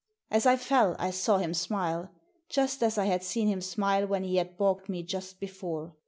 As 0.31 0.47
I 0.47 0.57
fell 0.57 0.95
I 0.97 1.11
saw 1.11 1.37
him 1.37 1.53
smile— 1.53 2.09
just 2.49 2.81
as 2.81 2.97
I 2.97 3.05
had 3.05 3.23
seen 3.23 3.47
him 3.47 3.61
smile 3.61 4.07
when 4.07 4.23
he 4.23 4.37
had 4.37 4.57
baulked 4.57 4.89
me 4.89 5.03
just 5.03 5.39
before. 5.39 5.93